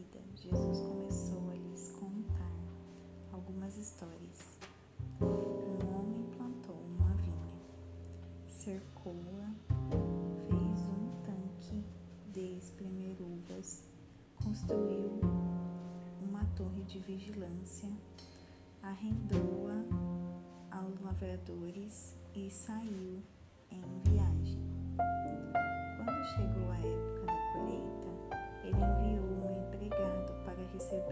[0.00, 2.52] seguida, Jesus começou a lhes contar
[3.32, 4.58] algumas histórias.
[5.20, 7.52] Um homem plantou uma vinha,
[8.46, 9.54] cercou-a,
[10.48, 11.84] fez um tanque
[12.32, 13.84] de espremer uvas,
[14.42, 15.20] construiu
[16.22, 17.90] uma torre de vigilância,
[18.82, 23.22] arrendou-a aos lavradores e saiu
[23.70, 24.60] em viagem.
[25.96, 27.19] Quando chegou a época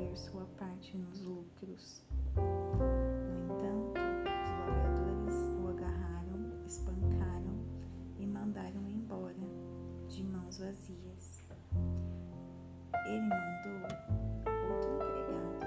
[0.08, 2.02] receber sua parte nos lucros.
[2.34, 7.58] No entanto, os lavradores o agarraram, espancaram
[8.18, 9.34] e mandaram embora
[10.08, 11.44] de mãos vazias.
[13.06, 13.82] Ele mandou
[14.44, 15.66] outro empregado,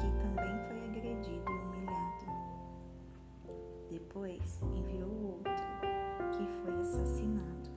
[0.00, 2.26] que também foi agredido e humilhado.
[3.90, 5.52] Depois enviou outro,
[6.32, 7.70] que foi assassinado.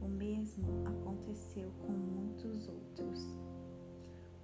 [0.00, 3.51] O mesmo aconteceu com muitos outros.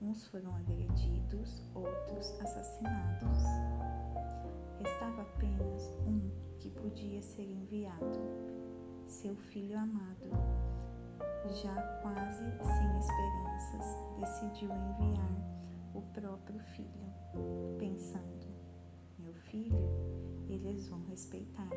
[0.00, 3.42] Uns foram agredidos, outros assassinados.
[4.78, 8.20] Restava apenas um que podia ser enviado,
[9.04, 10.30] seu filho amado.
[11.62, 15.32] Já quase sem esperanças, decidiu enviar
[15.94, 17.12] o próprio filho,
[17.76, 18.46] pensando:
[19.18, 19.78] meu filho,
[20.48, 21.70] eles vão respeitar.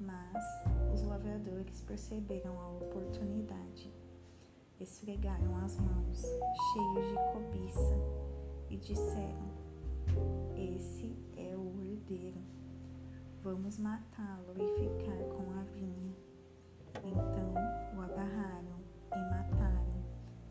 [0.00, 0.44] Mas
[0.92, 3.92] os lavradores perceberam a oportunidade,
[4.86, 7.96] esfregaram as mãos, cheios de cobiça,
[8.70, 9.50] e disseram:
[10.56, 12.40] Esse é o herdeiro,
[13.42, 16.14] vamos matá-lo e ficar com a vinha.
[17.02, 17.52] Então
[17.96, 18.78] o agarraram
[19.12, 20.04] e mataram,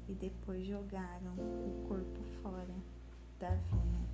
[0.09, 2.75] e depois jogaram o corpo fora
[3.39, 4.05] da vinha.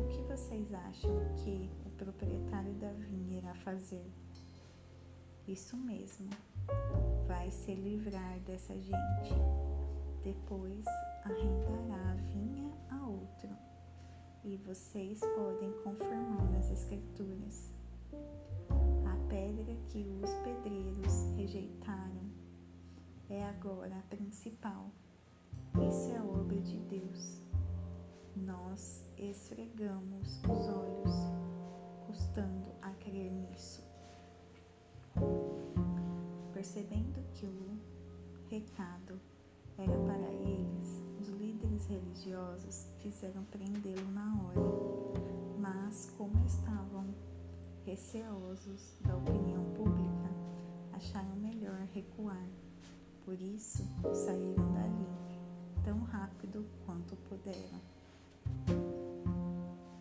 [0.00, 4.10] O que vocês acham que o proprietário da vinha irá fazer?
[5.48, 6.28] Isso mesmo,
[7.28, 9.32] vai se livrar dessa gente.
[10.20, 10.84] Depois
[11.24, 13.48] arrendará a vinha a outro.
[14.42, 17.70] E vocês podem confirmar nas Escrituras.
[19.04, 22.28] A pedra que os pedreiros rejeitaram
[23.30, 24.90] é agora a principal.
[25.88, 27.40] Isso é obra de Deus.
[28.34, 31.14] Nós esfregamos os olhos,
[32.04, 33.85] custando a crer nisso.
[36.52, 37.78] Percebendo que o
[38.48, 39.20] recado
[39.78, 44.60] era para eles, os líderes religiosos fizeram prendê-lo na hora,
[45.58, 47.14] mas como estavam
[47.84, 50.30] receosos da opinião pública,
[50.92, 52.48] acharam melhor recuar.
[53.24, 55.06] Por isso, saíram dali
[55.84, 57.80] tão rápido quanto puderam,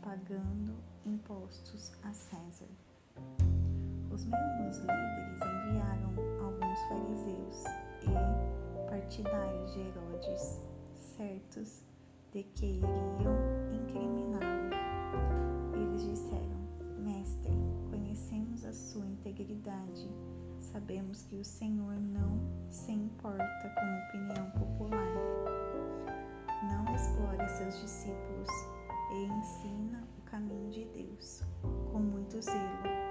[0.01, 2.69] pagando impostos a César.
[4.15, 7.65] Os mesmos líderes enviaram alguns fariseus
[8.01, 10.61] e partidários de Herodes,
[10.95, 11.83] certos
[12.31, 13.35] de que iriam
[13.73, 14.71] incriminá-lo.
[15.73, 16.61] Eles disseram:
[16.97, 17.51] Mestre,
[17.89, 20.09] conhecemos a sua integridade.
[20.59, 22.39] Sabemos que o Senhor não
[22.69, 25.13] se importa com a opinião popular.
[26.63, 28.47] Não explora seus discípulos
[29.11, 31.43] e ensina o caminho de Deus
[31.91, 33.04] com muito zelo.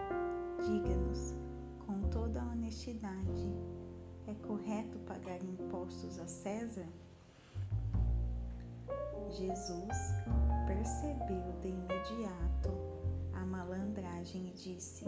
[0.64, 1.34] Diga-nos,
[1.86, 3.52] com toda a honestidade,
[4.26, 6.88] é correto pagar impostos a César?
[9.28, 10.14] Jesus
[10.66, 12.70] percebeu de imediato
[13.34, 15.04] a malandragem e disse: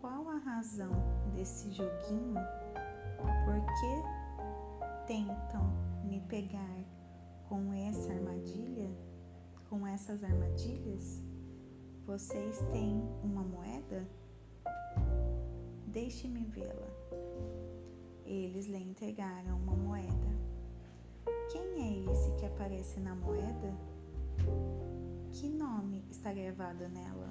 [0.00, 0.90] Qual a razão
[1.32, 2.34] desse joguinho?
[3.44, 5.62] Por que tentam
[6.02, 6.84] me pegar
[7.48, 8.90] com essa armadilha?
[9.70, 11.27] Com essas armadilhas?
[12.08, 14.08] Vocês têm uma moeda?
[15.88, 16.88] Deixe-me vê-la.
[18.24, 20.28] Eles lhe entregaram uma moeda.
[21.52, 23.76] Quem é esse que aparece na moeda?
[25.32, 27.30] Que nome está gravado nela?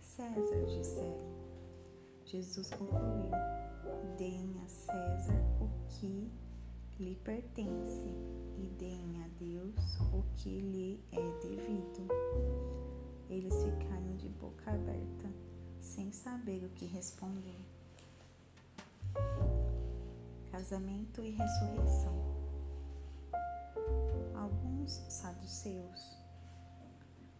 [0.00, 1.32] César, disseram.
[2.24, 3.30] Jesus concluiu:
[4.18, 6.28] Deem a César o que
[6.98, 8.10] lhe pertence
[8.58, 12.83] e deem a Deus o que lhe é devido.
[13.28, 15.28] Eles ficaram de boca aberta,
[15.80, 17.58] sem saber o que responder.
[20.50, 22.14] Casamento e ressurreição.
[24.34, 26.18] Alguns saduceus,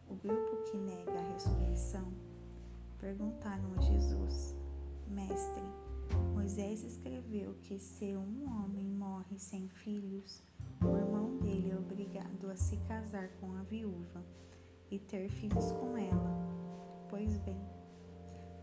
[0.09, 2.13] o grupo que nega a ressurreição,
[2.99, 4.55] perguntaram a Jesus:
[5.09, 5.63] Mestre,
[6.33, 10.43] Moisés escreveu que se um homem morre sem filhos,
[10.83, 14.25] o irmão dele é obrigado a se casar com a viúva
[14.91, 16.35] e ter filhos com ela.
[17.09, 17.61] Pois bem,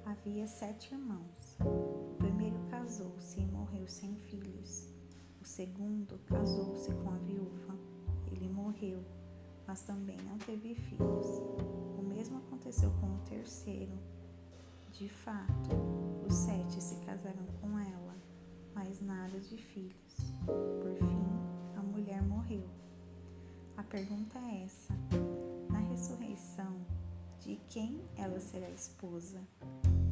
[0.05, 1.57] havia sete irmãos.
[1.59, 4.89] O primeiro casou-se e morreu sem filhos.
[5.41, 7.75] O segundo casou-se com a viúva.
[8.31, 9.03] Ele morreu,
[9.67, 11.27] mas também não teve filhos.
[11.97, 13.97] O mesmo aconteceu com o terceiro.
[14.91, 15.69] De fato,
[16.27, 18.13] os sete se casaram com ela,
[18.75, 20.33] mas nada de filhos.
[20.45, 21.23] Por fim,
[21.77, 22.67] a mulher morreu.
[23.77, 24.93] A pergunta é essa:
[25.91, 26.85] ressurreição,
[27.41, 29.39] de quem ela será esposa?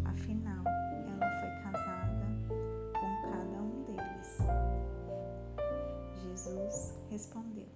[0.03, 0.63] Afinal,
[1.07, 2.25] ela foi casada
[2.93, 4.37] com cada um deles.
[6.21, 7.67] Jesus respondeu: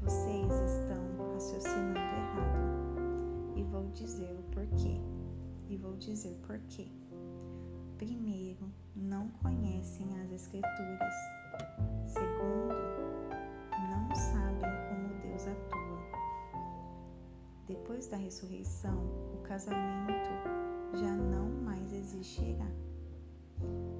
[0.00, 3.56] Vocês estão raciocinando errado.
[3.56, 5.00] E vou dizer o porquê.
[5.68, 6.86] E vou dizer porquê.
[7.98, 11.14] Primeiro, não conhecem as Escrituras.
[12.06, 12.74] Segundo,
[13.90, 15.79] não sabem como Deus atua.
[17.70, 18.98] Depois da ressurreição,
[19.32, 20.28] o casamento
[20.92, 22.66] já não mais existirá.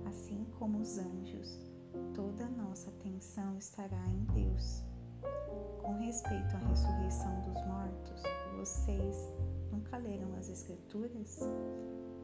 [0.07, 1.57] Assim como os anjos,
[2.13, 4.83] toda nossa atenção estará em Deus.
[5.81, 8.23] Com respeito à ressurreição dos mortos,
[8.59, 9.17] vocês
[9.71, 11.39] nunca leram as Escrituras?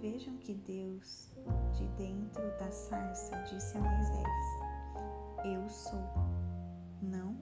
[0.00, 1.32] Vejam que Deus,
[1.74, 6.10] de dentro da sarça, disse a Moisés: Eu sou,
[7.00, 7.36] não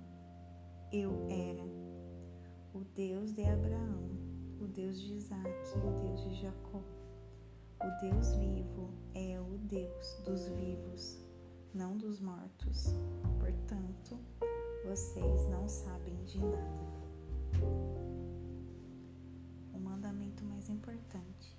[0.92, 1.83] eu era,
[2.74, 4.10] o Deus de Abraão,
[4.60, 5.48] o Deus de Isaac,
[5.78, 6.82] o Deus de Jacó.
[7.80, 11.20] O Deus vivo é o Deus dos vivos,
[11.72, 12.86] não dos mortos.
[13.38, 14.18] Portanto,
[14.84, 16.84] vocês não sabem de nada.
[19.72, 21.56] O mandamento mais importante.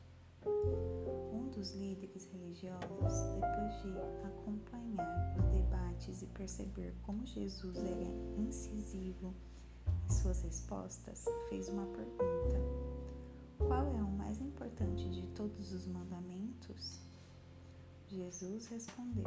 [1.32, 3.98] Um dos líderes religiosos, depois de
[4.28, 8.06] acompanhar os debates e perceber como Jesus era
[8.38, 9.34] incisivo
[10.10, 12.86] suas respostas, fez uma pergunta
[13.58, 17.00] qual é o mais importante de todos os mandamentos?
[18.08, 19.26] Jesus respondeu: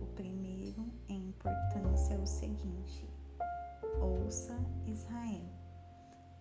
[0.00, 3.06] O primeiro em importância é o seguinte:
[4.00, 5.48] Ouça, Israel,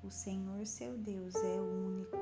[0.04, 2.18] o Senhor seu Deus é o único.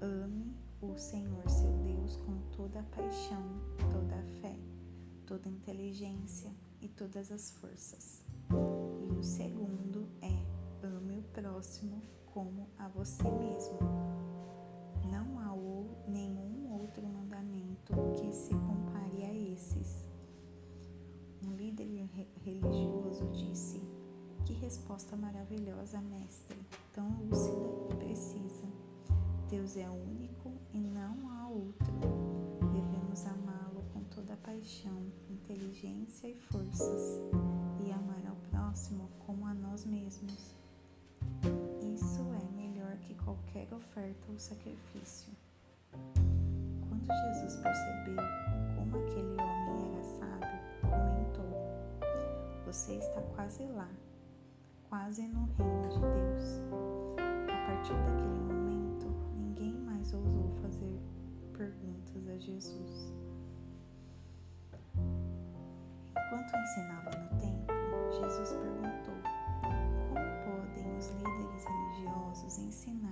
[0.00, 3.42] Ame o Senhor seu Deus com toda a paixão,
[3.90, 4.56] toda a fé,
[5.26, 6.50] toda a inteligência
[6.80, 8.22] e todas as forças.
[8.50, 9.63] E o segundo é:
[11.64, 13.78] próximo como a você mesmo.
[15.10, 15.54] Não há
[16.06, 20.06] nenhum outro mandamento que se compare a esses.
[21.42, 21.86] Um líder
[22.44, 23.80] religioso disse:
[24.44, 26.58] Que resposta maravilhosa, mestre,
[26.92, 28.68] tão lúcida e precisa.
[29.48, 31.94] Deus é único e não há outro.
[32.72, 37.18] Devemos amá-lo com toda paixão, inteligência e forças,
[37.86, 40.54] e amar ao próximo como a nós mesmos
[43.04, 45.32] que qualquer oferta ou sacrifício.
[46.88, 48.16] Quando Jesus percebeu
[48.76, 53.88] como aquele homem era sábio, comentou: Você está quase lá,
[54.88, 56.60] quase no reino de Deus.
[57.18, 60.98] A partir daquele momento, ninguém mais ousou fazer
[61.52, 63.12] perguntas a Jesus.
[66.10, 67.74] Enquanto ensinava no templo,
[68.12, 69.14] Jesus perguntou:
[70.08, 73.03] Como podem os líderes religiosos ensinar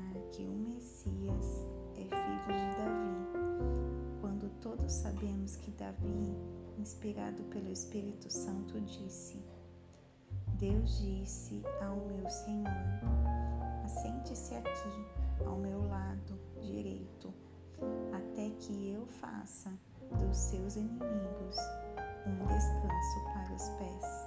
[4.82, 6.36] todos sabemos que Davi,
[6.76, 9.40] inspirado pelo Espírito Santo, disse:
[10.58, 12.66] Deus disse ao meu Senhor:
[13.84, 17.32] Assente-se aqui, ao meu lado direito,
[18.12, 19.72] até que eu faça
[20.18, 21.56] dos seus inimigos
[22.26, 24.26] um descanso para os pés.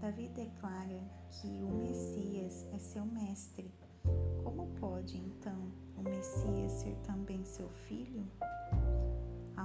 [0.00, 3.70] Davi declara que o Messias é seu mestre.
[4.42, 8.26] Como pode então o Messias ser também seu filho?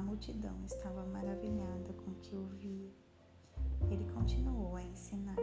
[0.02, 2.90] A multidão estava maravilhada com o que ouvia.
[3.88, 5.36] Ele continuou a ensinar.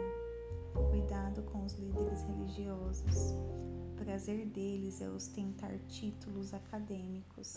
[0.91, 3.31] Cuidado com os líderes religiosos.
[3.93, 7.55] O prazer deles é ostentar títulos acadêmicos,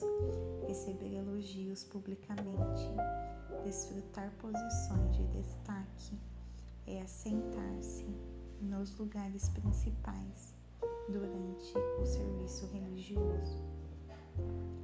[0.69, 2.89] receber elogios publicamente,
[3.65, 6.17] desfrutar posições de destaque
[6.87, 8.17] é assentar-se
[8.61, 10.55] nos lugares principais
[11.09, 13.61] durante o serviço religioso.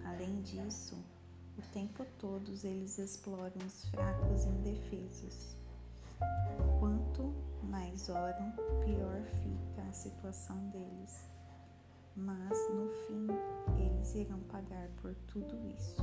[0.05, 0.97] Além disso,
[1.59, 5.57] o tempo todo eles exploram os fracos indefesos.
[6.79, 7.35] Quanto
[7.65, 8.53] mais oram,
[8.85, 11.29] pior fica a situação deles.
[12.15, 13.27] Mas no fim,
[13.77, 16.03] eles irão pagar por tudo isso.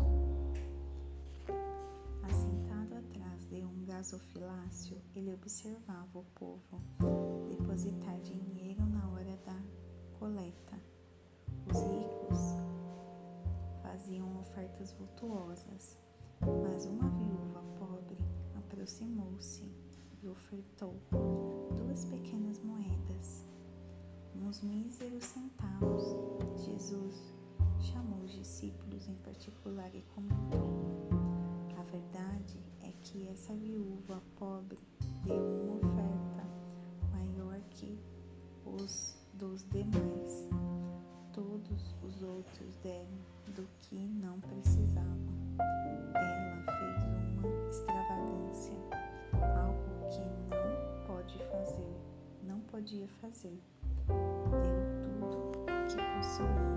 [2.23, 6.81] Assentado atrás de um gasofilácio, ele observava o povo
[7.49, 9.59] depositar dinheiro na hora da
[10.19, 10.77] coleta.
[11.67, 12.54] Os ricos
[14.05, 15.97] faziam ofertas vultuosas
[16.39, 18.17] Mas uma viúva pobre
[18.55, 19.63] aproximou-se
[20.21, 21.01] e ofertou
[21.75, 23.45] duas pequenas moedas,
[24.35, 26.03] uns míseros centavos.
[26.57, 27.33] Jesus
[27.79, 31.09] chamou os discípulos em particular e comentou:
[31.79, 34.77] A verdade é que essa viúva pobre
[35.23, 36.47] deu uma oferta
[37.11, 37.99] maior que
[38.65, 40.74] os dos demais
[41.67, 43.17] todos os outros deram
[43.55, 45.17] do que não precisavam.
[46.13, 48.73] Ela fez uma extravagância,
[49.55, 51.97] algo que não pode fazer,
[52.43, 53.59] não podia fazer.
[54.07, 56.74] Deu tudo que possuía.